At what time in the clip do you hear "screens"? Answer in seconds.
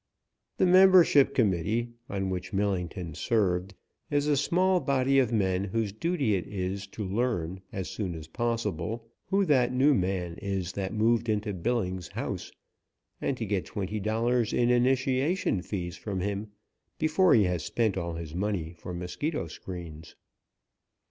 19.47-20.15